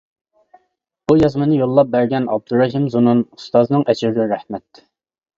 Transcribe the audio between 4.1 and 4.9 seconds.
رەھمەت!